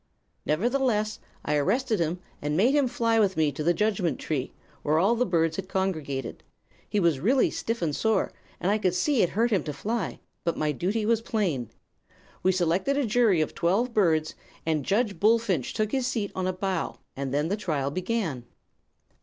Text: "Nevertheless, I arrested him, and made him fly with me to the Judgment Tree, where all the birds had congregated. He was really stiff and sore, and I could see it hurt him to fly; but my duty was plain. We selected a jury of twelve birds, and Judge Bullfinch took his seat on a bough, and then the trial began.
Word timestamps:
"Nevertheless, 0.47 1.19
I 1.45 1.57
arrested 1.57 1.99
him, 1.99 2.17
and 2.41 2.57
made 2.57 2.73
him 2.73 2.87
fly 2.87 3.19
with 3.19 3.37
me 3.37 3.51
to 3.51 3.61
the 3.63 3.71
Judgment 3.71 4.17
Tree, 4.17 4.51
where 4.81 4.97
all 4.97 5.13
the 5.13 5.27
birds 5.27 5.57
had 5.57 5.69
congregated. 5.69 6.41
He 6.89 6.99
was 6.99 7.19
really 7.19 7.51
stiff 7.51 7.83
and 7.83 7.95
sore, 7.95 8.31
and 8.59 8.71
I 8.71 8.79
could 8.79 8.95
see 8.95 9.21
it 9.21 9.29
hurt 9.29 9.51
him 9.51 9.61
to 9.65 9.71
fly; 9.73 10.19
but 10.43 10.57
my 10.57 10.71
duty 10.71 11.05
was 11.05 11.21
plain. 11.21 11.69
We 12.41 12.51
selected 12.51 12.97
a 12.97 13.05
jury 13.05 13.41
of 13.41 13.53
twelve 13.53 13.93
birds, 13.93 14.33
and 14.65 14.83
Judge 14.83 15.19
Bullfinch 15.19 15.71
took 15.71 15.91
his 15.91 16.07
seat 16.07 16.31
on 16.33 16.47
a 16.47 16.53
bough, 16.53 16.97
and 17.15 17.31
then 17.31 17.49
the 17.49 17.55
trial 17.55 17.91
began. 17.91 18.45